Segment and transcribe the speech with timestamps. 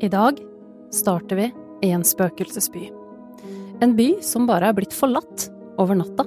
[0.00, 0.38] I dag
[0.90, 1.46] starter vi
[1.82, 2.86] i en spøkelsesby.
[3.84, 6.24] En by som bare er blitt forlatt over natta.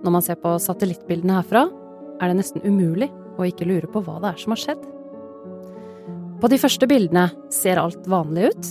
[0.00, 1.66] Når man ser på satellittbildene herfra,
[2.22, 4.86] er det nesten umulig å ikke lure på hva det er som har skjedd.
[6.40, 8.70] På de første bildene ser alt vanlig ut.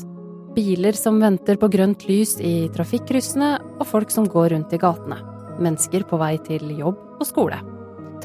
[0.57, 5.19] Biler som venter på grønt lys i trafikkryssene, og folk som går rundt i gatene.
[5.61, 7.61] Mennesker på vei til jobb og skole.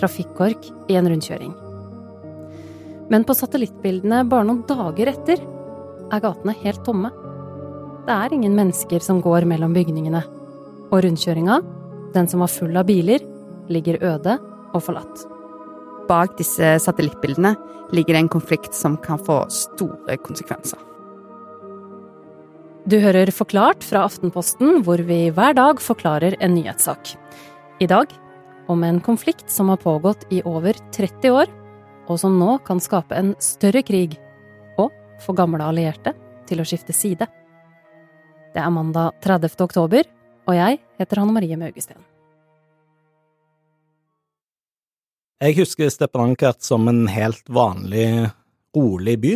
[0.01, 1.53] Trafikkork i en rundkjøring.
[3.13, 5.45] Men på satellittbildene bare noen dager etter
[6.13, 7.11] er gatene helt tomme.
[8.09, 10.23] Det er ingen mennesker som går mellom bygningene.
[10.89, 11.59] Og rundkjøringa,
[12.15, 13.25] den som var full av biler,
[13.69, 14.39] ligger øde
[14.73, 15.25] og forlatt.
[16.09, 17.53] Bak disse satellittbildene
[17.93, 20.81] ligger det en konflikt som kan få store konsekvenser.
[22.89, 27.13] Du hører Forklart fra Aftenposten, hvor vi hver dag forklarer en nyhetssak.
[27.85, 28.15] I dag
[28.73, 31.53] om en konflikt som har pågått i over 30 år,
[32.09, 34.17] og som nå kan skape en større krig
[35.23, 36.15] få gamle allierte
[36.49, 37.29] til å skifte side.
[38.55, 39.59] Det er mandag 30.
[39.65, 40.09] oktober,
[40.49, 42.01] og jeg heter Hanne Marie Maugesten.
[45.39, 48.33] Jeg husker Stepanakert som en helt vanlig,
[48.75, 49.35] rolig by.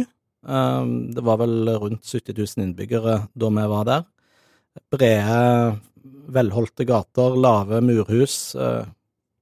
[0.48, 4.08] Ehm, det var vel rundt 70 000 innbyggere da vi var der.
[4.90, 5.78] Brede,
[6.32, 8.54] velholdte gater, lave murhus.
[8.54, 8.84] Eh,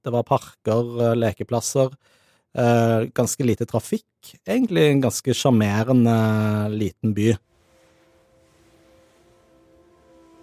[0.05, 1.95] det var parker, eh, lekeplasser.
[2.55, 4.09] Eh, ganske lite trafikk.
[4.49, 6.17] Egentlig en ganske sjarmerende
[6.75, 7.33] liten by.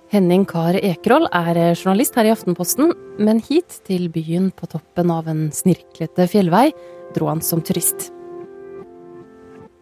[0.07, 5.27] Henning Kar Ekerhol er journalist her i Aftenposten, men hit til byen på toppen av
[5.27, 6.69] en snirklete fjellvei
[7.15, 8.09] dro han som turist.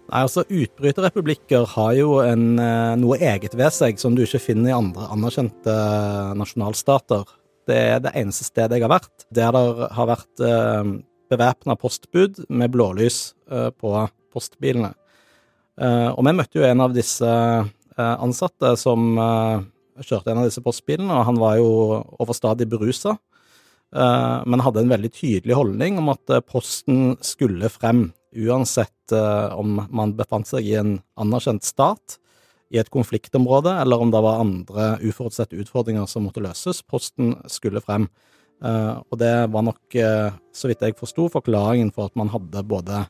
[0.05, 4.69] Nei, altså Utbryterrepublikker har jo en, eh, noe eget ved seg som du ikke finner
[4.69, 5.73] i andre anerkjente
[6.37, 7.25] nasjonalstater.
[7.65, 10.91] Det er det eneste stedet jeg har vært der det har vært eh,
[11.31, 13.91] bevæpna postbud med blålys eh, på
[14.33, 14.93] postbilene.
[15.81, 19.15] Eh, og vi møtte jo en av disse eh, ansatte som
[20.01, 21.71] kjørte en av disse postbilene, og han var jo
[22.19, 23.15] overstadig berusa.
[23.95, 29.13] Men hadde en veldig tydelig holdning om at posten skulle frem, uansett
[29.55, 32.17] om man befant seg i en anerkjent stat,
[32.75, 36.81] i et konfliktområde, eller om det var andre uforutsette utfordringer som måtte løses.
[36.83, 38.09] Posten skulle frem.
[38.63, 42.63] Uh, og det var nok, uh, så vidt jeg forsto, forklaringen for at man hadde
[42.65, 43.03] både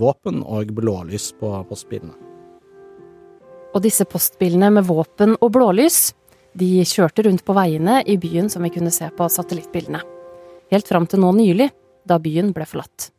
[0.00, 2.16] våpen og blålys på postbilene.
[3.76, 6.14] Og disse postbilene med våpen og blålys,
[6.56, 10.00] de kjørte rundt på veiene i byen som vi kunne se på satellittbildene.
[10.72, 11.68] Helt fram til nå nylig,
[12.08, 13.10] da byen ble forlatt.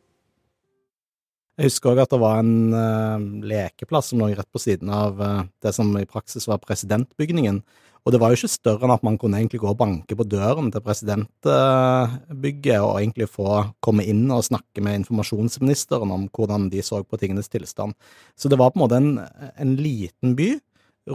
[1.58, 5.22] Jeg husker òg at det var en uh, lekeplass som lå rett på siden av
[5.62, 7.62] det som i praksis var presidentbygningen.
[8.08, 10.24] Og det var jo ikke større enn at man kunne egentlig gå og banke på
[10.24, 16.80] døren til presidentbygget og egentlig få komme inn og snakke med informasjonsministeren om hvordan de
[16.80, 17.92] så på tingenes tilstand.
[18.32, 19.20] Så det var på en måte en,
[19.60, 20.54] en liten by.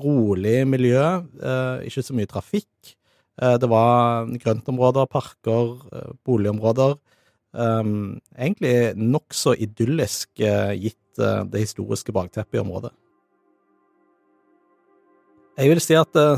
[0.06, 1.02] Rolig miljø,
[1.42, 2.94] eh, ikke så mye trafikk.
[3.42, 6.98] Eh, det var grøntområder, parker, eh, boligområder.
[7.58, 7.84] Eh,
[8.38, 12.90] egentlig nokså idyllisk gitt det historiske bakteppet i området.
[15.54, 16.30] Jeg vil si at det,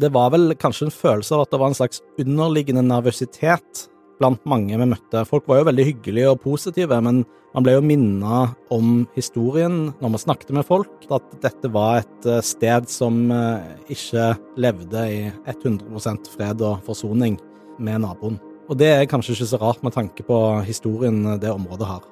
[0.00, 3.82] det, var vel kanskje en følelse av at det var en slags underliggende nervøsitet
[4.16, 5.26] blant mange vi møtte.
[5.28, 7.20] Folk var jo veldig hyggelige og positive, men
[7.52, 12.30] man ble jo minna om historien når man snakket med folk, at dette var et
[12.30, 14.30] eh, sted som eh, ikke
[14.64, 15.20] levde i
[15.52, 17.36] 100% fred og forsoning
[17.76, 18.40] med naboen.
[18.72, 22.08] Og det er kanskje ikke så rart med tanke på historien det området har.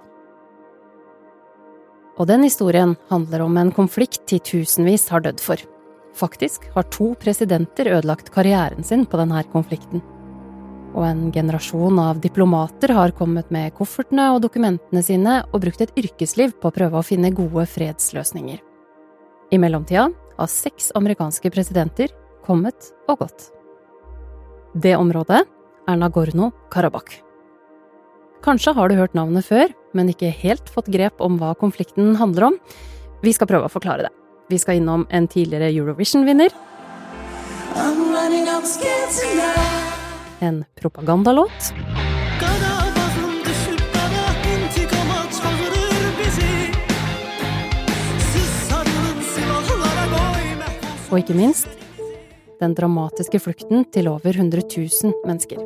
[2.21, 5.71] Og den historien handler om en konflikt titusenvis har dødd for.
[6.17, 10.03] Faktisk har to presidenter ødelagt karrieren sin på denne konflikten.
[10.91, 15.95] Og en generasjon av diplomater har kommet med koffertene og dokumentene sine og brukt et
[15.99, 18.59] yrkesliv på å prøve å finne gode fredsløsninger.
[19.51, 22.11] I mellomtida har seks amerikanske presidenter
[22.47, 23.51] kommet og gått.
[24.75, 25.45] Det området
[25.91, 27.21] er Nagorno-Karabakh.
[28.41, 32.51] Kanskje har du hørt navnet før, men ikke helt fått grep om hva konflikten handler
[32.51, 32.57] om.
[33.21, 34.20] Vi skal prøve å forklare det.
[34.51, 36.51] Vi skal innom en tidligere Eurovision-vinner.
[40.41, 41.73] En propagandalåt.
[51.11, 51.71] Og ikke minst
[52.59, 55.63] den dramatiske flukten til over 100 000 mennesker.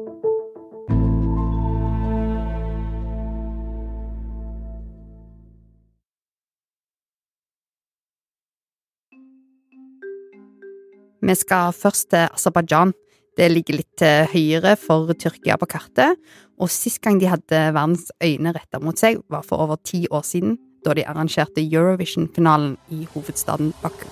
[11.25, 12.93] Vi skal først til Aserbajdsjan.
[13.35, 16.19] Det ligger litt til høyre for Tyrkia på kartet,
[16.61, 20.23] og sist gang de hadde verdens øyne retta mot seg, var for over ti år
[20.23, 24.05] siden, da de arrangerte Eurovision-finalen i hovedstaden Baku.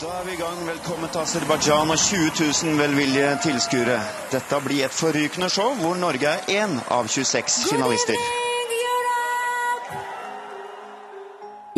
[0.00, 0.56] Da er vi i gang.
[0.66, 3.98] Velkommen til Aserbajdsjan og 20 000 velvillige tilskuere.
[4.32, 8.16] Dette blir et forrykende show hvor Norge er én av 26 finalister.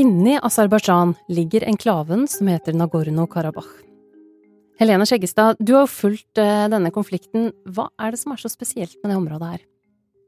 [0.00, 3.86] Inni Aserbajdsjan ligger enklaven som heter Nagorno-Karabakh.
[4.76, 7.49] Helene Skjeggestad, du har jo fulgt eh, denne konflikten.
[7.64, 9.62] Hva er det som er så spesielt med det området her?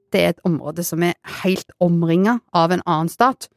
[0.09, 3.51] Det er et område som er helt omringa av en annen stat,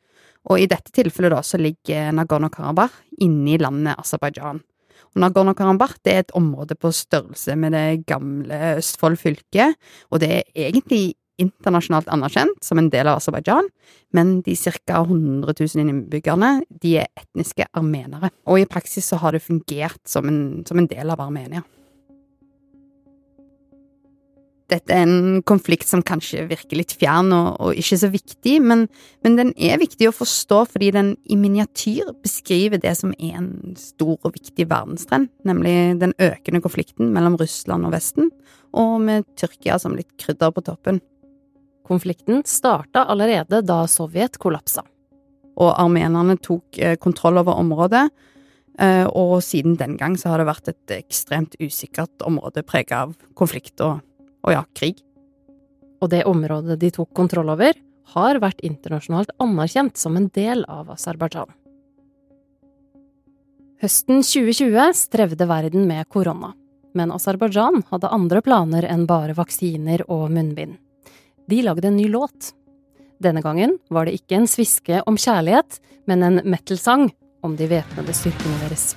[0.51, 4.59] og i dette tilfellet da så ligger Nagorno-Karabakh inni landet Aserbajdsjan.
[5.15, 9.71] Nagorno-Karabakh er et område på størrelse med det gamle Østfold fylke,
[10.11, 13.67] og det er egentlig internasjonalt anerkjent som en del av Aserbajdsjan,
[14.15, 15.01] men de ca.
[15.01, 16.53] 100 000 innbyggerne
[16.83, 20.89] de er etniske armenere, og i praksis så har det fungert som en, som en
[20.91, 21.63] del av Armenia.
[24.71, 28.85] Dette er en konflikt som kanskje virker litt fjern og, og ikke så viktig, men,
[29.25, 33.75] men, den er viktig å forstå fordi den i miniatyr beskriver det som er en
[33.79, 38.31] stor og viktig verdenstrend, nemlig den økende konflikten mellom Russland og Vesten,
[38.71, 41.01] og med Tyrkia som litt krydder på toppen.
[41.87, 44.83] Konflikten starta allerede da Sovjet kollapsa.
[45.61, 48.05] Og armenerne tok eh, kontroll over området,
[48.79, 53.17] eh, og siden den gang så har det vært et ekstremt usikkert område prega av
[53.35, 53.99] konflikt og
[54.41, 55.01] og ja, krig.
[56.01, 57.77] Og det området de tok kontroll over,
[58.15, 61.51] har vært internasjonalt anerkjent som en del av Aserbajdsjan.
[63.81, 66.51] Høsten 2020 strevde verden med korona,
[66.97, 70.77] men Aserbajdsjan hadde andre planer enn bare vaksiner og munnbind.
[71.51, 72.53] De lagde en ny låt.
[73.19, 77.09] Denne gangen var det ikke en sviske om kjærlighet, men en metal-sang
[77.43, 78.93] om de væpnede styrkene deres.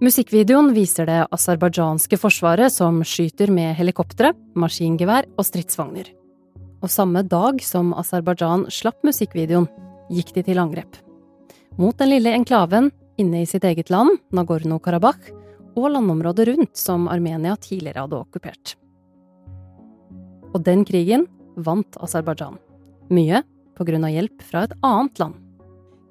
[0.00, 6.08] Musikkvideoen viser det aserbajdsjanske forsvaret som skyter med helikoptre, maskingevær og stridsvogner.
[6.80, 9.68] Og samme dag som Aserbajdsjan slapp musikkvideoen,
[10.12, 10.98] gikk de til angrep.
[11.80, 12.90] Mot den lille enklaven
[13.20, 15.32] inne i sitt eget land, Nagorno-Karabakh,
[15.74, 18.74] og landområdet rundt som Armenia tidligere hadde okkupert.
[20.54, 22.60] Og den krigen vant Aserbajdsjan.
[23.10, 23.42] Mye
[23.74, 25.40] av hjelp fra et annet land.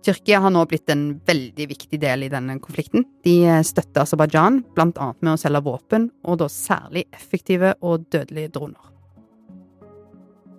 [0.04, 3.06] Tyrkia har nå blitt en veldig viktig del i denne konflikten.
[3.24, 5.14] De støtter Aserbajdsjan bl.a.
[5.22, 8.93] med å selge våpen, og da særlig effektive og dødelige droner.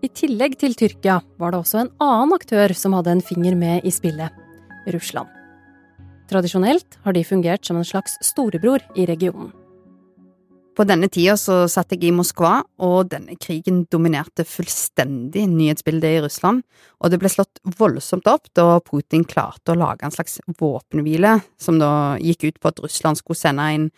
[0.04, 3.86] I tillegg til Tyrkia var det også en annen aktør som hadde en finger med
[3.88, 4.34] i spillet
[4.92, 5.30] Russland.
[6.28, 9.52] Tradisjonelt har de fungert som en slags storebror i regionen.
[10.74, 16.22] På denne tida så satt jeg i Moskva, og denne krigen dominerte fullstendig nyhetsbildet i
[16.24, 16.64] Russland,
[16.98, 21.78] og det ble slått voldsomt opp da Putin klarte å lage en slags våpenhvile, som
[21.80, 23.88] da gikk ut på at Russland skulle sende eh,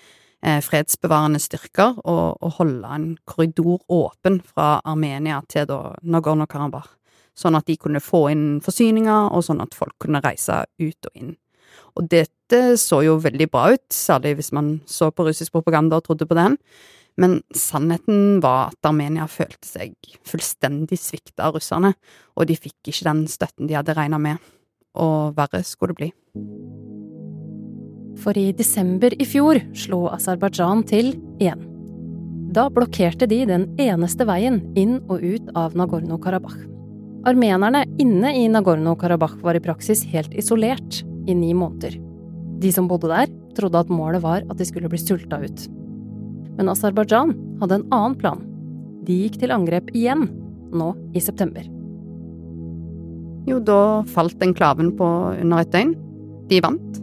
[0.45, 5.71] fredsbevarende styrker og, og, holde en korridor åpen fra Armenia til
[6.05, 6.93] Nagorno-Karabakh,
[7.37, 11.19] sånn at de kunne få inn forsyninger, og sånn at folk kunne reise ut og
[11.19, 11.35] inn.
[11.97, 16.07] Og dette så jo veldig bra ut, særlig hvis man så på russisk propaganda og
[16.07, 16.59] trodde på den.
[17.17, 19.97] Men sannheten var at Armenia følte seg
[20.29, 21.95] fullstendig svikta av russerne,
[22.37, 24.53] og de fikk ikke den støtten de hadde regna med.
[25.01, 26.13] Og verre skulle det bli.
[28.23, 31.63] For i desember i fjor slo Aserbajdsjan til igjen.
[32.57, 36.63] Da blokkerte de den eneste veien inn og ut av Nagorno-Karabakh.
[37.29, 41.99] Armenerne inne i Nagorno-Karabakh var i praksis helt isolert i ni måneder.
[42.63, 45.67] De som bodde der, trodde at målet var at de skulle bli sulta ut.
[46.57, 48.45] Men Aserbajdsjan hadde en annen plan.
[49.05, 50.29] De gikk til angrep igjen,
[50.73, 51.67] nå i september.
[53.47, 55.93] Jo, da falt enklaven på under et døgn.
[56.51, 57.03] De vant.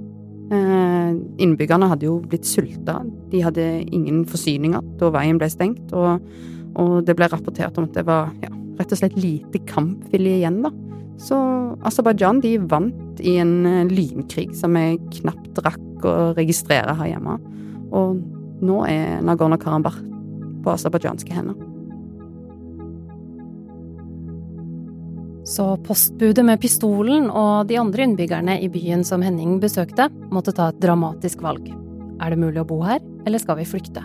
[0.51, 1.11] Eh,
[1.43, 2.99] innbyggerne hadde jo blitt sulta.
[3.31, 6.23] De hadde ingen forsyninger da veien ble stengt, og,
[6.79, 10.61] og det ble rapportert om at det var ja, rett og slett lite kampvilje igjen,
[10.65, 10.73] da.
[11.23, 11.37] Så
[11.85, 17.37] Aserbajdsjan de vant i en eh, lynkrig som jeg knapt rakk å registrere her hjemme.
[17.93, 18.19] Og
[18.63, 20.01] nå er Nagorno-Karambakh
[20.63, 21.72] på aserbajdsjanske hender.
[25.53, 30.71] Så postbudet med pistolen og de andre innbyggerne i byen som Henning besøkte, måtte ta
[30.71, 31.67] et dramatisk valg.
[32.23, 34.01] Er det mulig å bo her, eller skal vi flykte?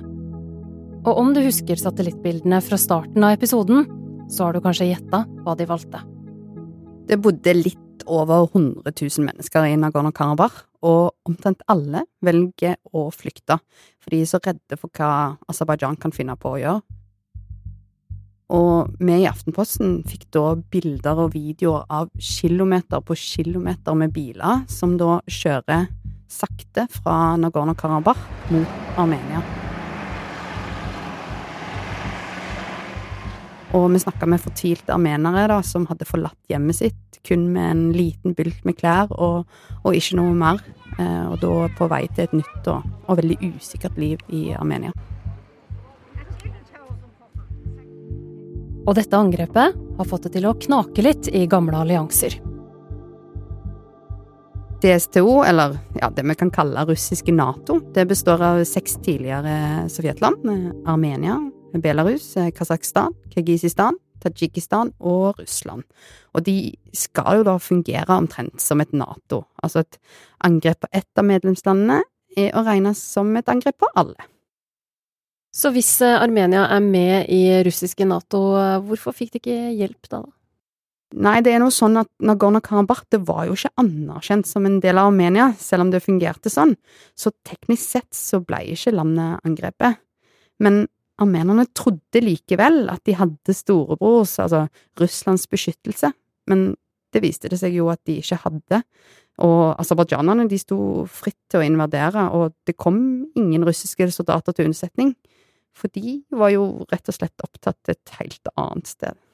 [1.07, 3.87] Og om du husker satellittbildene fra starten av episoden,
[4.29, 6.03] så har du kanskje gjetta hva de valgte.
[7.09, 13.57] Det bodde litt over 100 000 mennesker i Nagorno-Karabakh, og omtrent alle velger å flykte,
[14.03, 16.98] for de er så redde for hva Aserbajdsjan kan finne på å gjøre.
[18.49, 24.63] Og vi i Aftenposten fikk da bilder og videoer av kilometer på kilometer med biler
[24.73, 25.91] som da kjører
[26.33, 29.43] sakte fra Nagorno-Karabakh mot Armenia.
[33.77, 37.85] Og vi snakka med fortvilte armenere da, som hadde forlatt hjemmet sitt kun med en
[37.93, 39.45] liten bylt med klær og,
[39.83, 40.63] og ikke noe mer,
[40.97, 44.95] eh, og da på vei til et nytt og, og veldig usikkert liv i Armenia.
[48.89, 52.39] Og dette angrepet har fått det til å knake litt i gamle allianser.
[54.81, 60.47] DSTO, eller ja, det vi kan kalle russiske Nato, det består av seks tidligere sovjetland.
[60.89, 61.37] Armenia,
[61.75, 65.85] Belarus, Kasakhstan, Kirgisistan, Tadsjikistan og Russland.
[66.33, 66.57] Og de
[66.97, 69.43] skal jo da fungere omtrent som et Nato.
[69.61, 70.01] Altså et
[70.47, 72.01] angrep på ett av medlemslandene
[72.39, 74.17] er å regne som et angrep på alle.
[75.59, 80.11] Så hvis eh, Armenia er med i russiske Nato, eh, hvorfor fikk de ikke hjelp
[80.13, 80.23] da?
[81.19, 85.01] Nei, det er noe sånn at Nagorno-Karabakh det var jo ikke anerkjent som en del
[85.01, 86.75] av Armenia, selv om det fungerte sånn,
[87.17, 90.03] så teknisk sett så ble ikke landet angrepet.
[90.63, 90.85] Men
[91.19, 94.67] armenerne trodde likevel at de hadde storebrors, altså
[95.01, 96.13] Russlands beskyttelse,
[96.53, 96.69] men
[97.17, 98.83] det viste det seg jo at de ikke hadde,
[99.43, 103.01] og aserbajdsjanerne de sto fritt til å invadere, og det kom
[103.39, 105.17] ingen russiske soldater til unnsetning
[105.79, 109.25] for de var jo rett og slett opptatt et helt annet sted.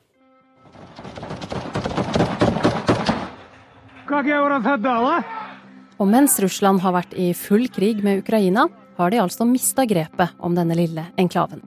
[5.99, 8.67] Og mens Russland har vært i full krig med Ukraina,
[8.99, 11.63] har de altså mista grepet om denne lille enklaven.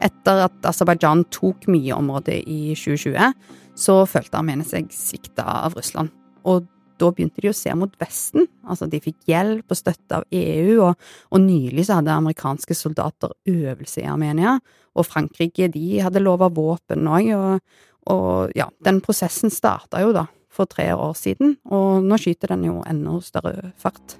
[0.00, 3.32] Etter at Aserbajdsjan tok mye område i 2020,
[3.80, 6.12] så følte armene seg svikta av Russland.
[6.48, 6.68] Og
[7.00, 8.46] da begynte de å se mot Vesten.
[8.68, 13.34] Altså, de fikk hjelp og støtte av EU, og, og nylig så hadde amerikanske soldater
[13.50, 14.58] øvelse i Armenia.
[14.98, 17.80] Og Frankrike, de hadde lova våpen òg, og,
[18.10, 22.66] og, ja, den prosessen starta jo da for tre år siden, og nå skyter den
[22.66, 24.18] jo enda større fart.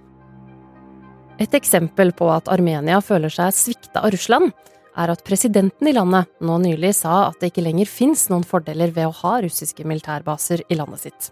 [1.41, 4.53] Et eksempel på at Armenia føler seg svikta av Russland,
[4.99, 8.93] er at presidenten i landet nå nylig sa at det ikke lenger fins noen fordeler
[8.95, 11.31] ved å ha russiske militærbaser i landet sitt.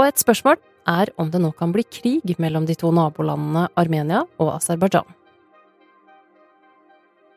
[0.00, 0.56] Og et spørsmål
[0.88, 5.04] er om det nå kan bli krig mellom de to nabolandene Armenia og Aserbajdsjan.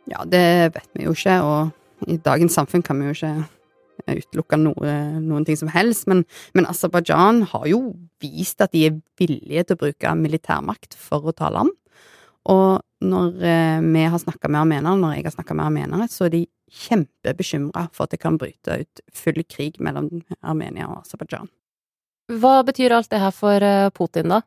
[0.07, 3.33] Ja, det vet vi jo ikke, og i dagens samfunn kan vi jo ikke
[4.13, 6.23] utelukke noe, noen ting som helst, men,
[6.55, 7.81] men Aserbajdsjan har jo
[8.23, 11.73] vist at de er villige til å bruke militærmakt for å ta land.
[12.51, 16.29] Og når eh, vi har snakka med armenere, når jeg har snakka med armenere, så
[16.29, 16.45] er de
[16.85, 21.51] kjempebekymra for at det kan bryte ut full krig mellom Armenia og Aserbajdsjan.
[22.31, 24.41] Hva betyr alt det her for eh, Putin, da?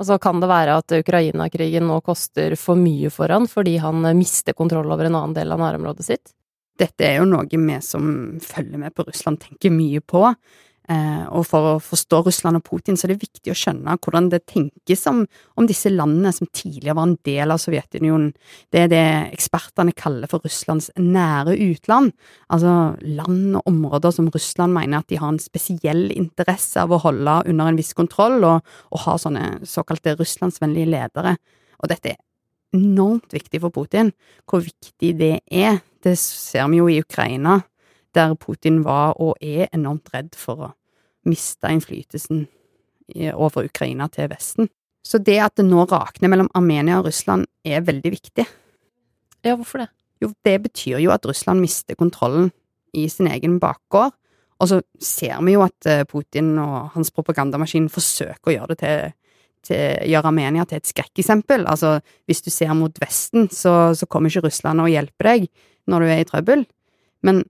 [0.00, 4.16] Altså, kan det være at Ukraina-krigen nå koster for mye for han fordi han eh,
[4.16, 6.34] mister kontroll over en annen del av nærområdet sitt?
[6.80, 8.04] Dette er jo noe vi som
[8.42, 10.24] følger med på Russland, tenker mye på.
[10.90, 14.28] Eh, og for å forstå Russland og Putin, så er det viktig å skjønne hvordan
[14.32, 15.20] det tenkes om,
[15.54, 18.32] om disse landene som tidligere var en del av Sovjetunionen.
[18.74, 19.04] Det er det
[19.36, 22.16] ekspertene kaller for Russlands nære utland.
[22.52, 22.74] Altså
[23.06, 27.38] land og områder som Russland mener at de har en spesiell interesse av å holde
[27.52, 31.36] under en viss kontroll, og, og ha sånne såkalte russlandsvennlige ledere.
[31.82, 32.22] Og dette er
[32.74, 34.10] enormt viktig for Putin.
[34.48, 37.60] Hvor viktig det er, det ser vi jo i Ukraina
[38.14, 40.70] der Putin var og er enormt redd for å
[41.28, 42.46] miste innflytelsen
[43.34, 44.70] over Ukraina til Vesten.
[45.02, 48.46] Så det at det nå rakner mellom Armenia og Russland, er veldig viktig.
[49.42, 49.88] Ja, hvorfor det?
[50.22, 52.52] Jo, det betyr jo at Russland mister kontrollen
[52.94, 54.14] i sin egen bakgård.
[54.62, 58.78] Og så ser vi jo at eh, Putin og hans propagandamaskin forsøker å gjøre det
[58.84, 59.16] til,
[59.66, 61.66] til gjøre Armenia til et skrekkeksempel.
[61.66, 61.96] Altså,
[62.30, 65.48] hvis du ser mot Vesten, så, så kommer ikke Russland og hjelper deg
[65.90, 66.62] når du er i trøbbel.
[67.26, 67.42] Men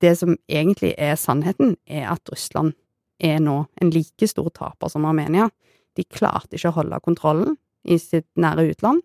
[0.00, 2.74] det som egentlig er sannheten, er at Russland
[3.20, 5.50] er nå en like stor taper som Armenia.
[5.96, 9.02] De klarte ikke å holde kontrollen i sitt nære utland,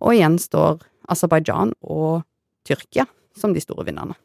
[0.00, 2.24] og igjen står Aserbajdsjan og
[2.68, 3.06] Tyrkia
[3.38, 4.16] som de store vinnerne.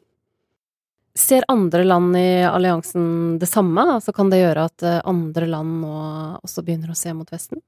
[1.14, 3.84] Ser andre land i alliansen det samme?
[3.96, 5.94] Altså kan det gjøre at eh, andre land nå
[6.42, 7.62] også begynner å se mot Vesten?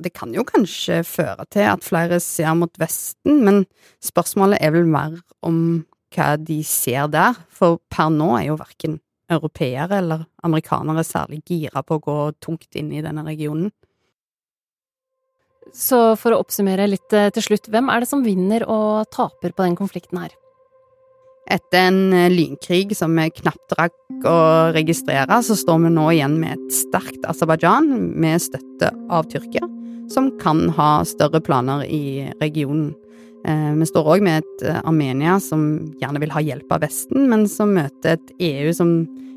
[0.00, 3.66] Det kan jo kanskje føre til at flere ser mot Vesten, men
[4.00, 5.58] spørsmålet er vel mer om
[6.12, 9.00] hva de ser der, for per nå er jo verken
[9.32, 13.72] europeere eller amerikanere særlig gira på å gå tungt inn i denne regionen.
[15.72, 19.54] Så for å oppsummere litt eh, til slutt, hvem er det som vinner og taper
[19.54, 20.34] på den konflikten her?
[21.50, 24.38] Etter en eh, lynkrig som vi knapt rakk å
[24.74, 27.88] registrere, så står vi nå igjen med et sterkt Aserbajdsjan
[28.20, 29.64] med støtte av Tyrkia,
[30.12, 32.92] som kan ha større planer i regionen.
[33.44, 35.64] Eh, vi står òg med et eh, Armenia som
[35.98, 38.92] gjerne vil ha hjelp av Vesten, men som møter et EU som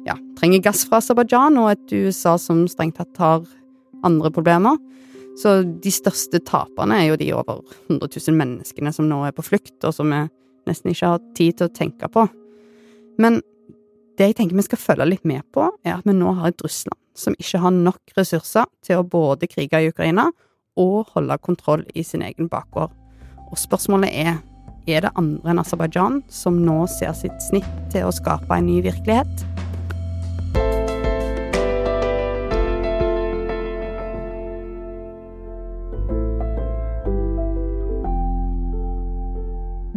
[0.06, 3.48] ja, trenger gass fra Aserbajdsjan, og et USA som strengt tatt har
[4.06, 4.78] andre problemer.
[5.42, 9.44] Så de største taperne er jo de over 100 000 menneskene som nå er på
[9.44, 10.22] flukt, og som vi
[10.70, 12.28] nesten ikke har tid til å tenke på.
[13.22, 13.42] Men
[14.16, 16.64] det jeg tenker vi skal følge litt med på, er at vi nå har et
[16.64, 20.30] Russland som ikke har nok ressurser til å både krige i Ukraina
[20.80, 22.92] og holde kontroll i sin egen bakgård.
[23.56, 24.36] Og spørsmålet er
[24.86, 28.82] er det andre enn Aserbajdsjan som nå ser sitt snitt til å skape en ny
[28.86, 29.46] virkelighet?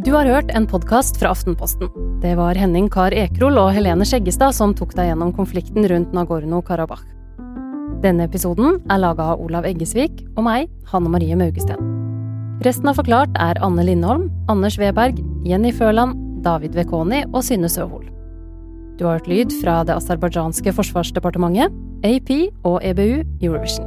[0.07, 1.91] Du har hørt en podkast fra Aftenposten.
[2.23, 7.05] Det var Henning Kar Ekrol og Helene Skjeggestad som tok deg gjennom konflikten rundt Nagorno-Karabakh.
[8.07, 11.98] Denne episoden er laga av Olav Eggesvik og meg, Hanne Marie Maugesten.
[12.67, 18.09] Resten av Forklart er Anne Lindholm, Anders Weberg, Jenny Føland, David Vekoni og Synne Søhol.
[18.99, 21.71] Du har hørt lyd fra det aserbajdsjanske forsvarsdepartementet,
[22.03, 22.33] AP
[22.67, 23.87] og EBU Eurovision.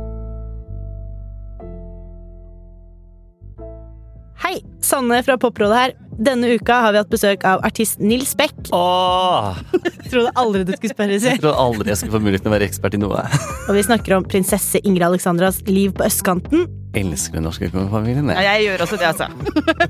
[4.40, 5.98] Hei, Sanne fra Poprådet her.
[6.22, 8.56] Denne uka har vi hatt besøk av artist Nils Beck.
[8.72, 9.60] Åh,
[10.12, 12.96] Trodde aldri du skulle spørre, jeg tror aldri jeg skulle få muligheten å være ekspert
[12.96, 13.28] i noe.
[13.68, 18.28] Og vi snakker om prinsesse Ingrid Alexandras liv på østkanten, Elsker den norske kongefamilien.
[18.34, 18.44] jeg.
[18.44, 19.28] jeg gjør også det, altså.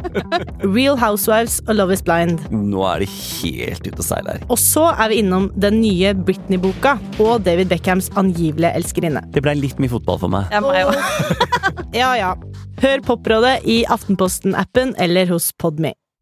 [0.76, 2.44] Real Housewives og Love is Blind.
[2.54, 4.44] Nå er de helt ute å seile her.
[4.54, 9.24] Og så er vi innom den nye Britney-boka og David Beckhams angivelige elskerinne.
[9.34, 10.54] Det blei litt mye fotball for meg.
[10.54, 11.02] Ja, meg òg.
[12.04, 12.36] ja ja.
[12.82, 15.96] Hør Poprådet i Aftenposten-appen eller hos Podme.